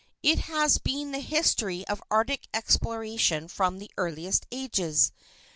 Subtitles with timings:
[0.23, 5.11] It has been the history of arctic exploration from the earliest ages.